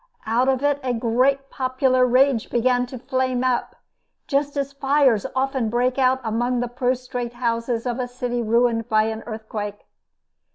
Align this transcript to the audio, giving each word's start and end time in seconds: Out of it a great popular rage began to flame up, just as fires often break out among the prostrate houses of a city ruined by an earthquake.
Out 0.25 0.49
of 0.49 0.63
it 0.63 0.79
a 0.81 0.95
great 0.95 1.51
popular 1.51 2.07
rage 2.07 2.49
began 2.49 2.87
to 2.87 2.97
flame 2.97 3.43
up, 3.43 3.75
just 4.25 4.57
as 4.57 4.73
fires 4.73 5.27
often 5.35 5.69
break 5.69 5.99
out 5.99 6.19
among 6.23 6.59
the 6.59 6.67
prostrate 6.67 7.33
houses 7.33 7.85
of 7.85 7.99
a 7.99 8.07
city 8.07 8.41
ruined 8.41 8.89
by 8.89 9.03
an 9.03 9.21
earthquake. 9.27 9.85